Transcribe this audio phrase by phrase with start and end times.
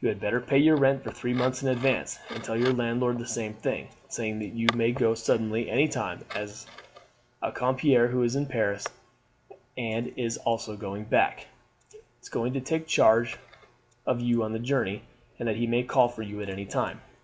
[0.00, 3.18] You had better pay your rent for three months in advance, and tell your landlord
[3.18, 6.68] the same thing; saying that you may go suddenly anytime, as
[7.42, 8.86] a compere who is in Paris,
[9.76, 11.48] and is also going back,
[12.22, 13.38] is going to take charge
[14.06, 15.02] of you on the journey,
[15.36, 17.00] and that he may call for you at any time.